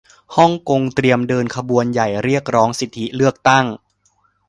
[0.35, 3.65] ฮ่องกงเตรียมเดินขบวนใหญ่เรียกร้องสิทธิเลือกตั้ง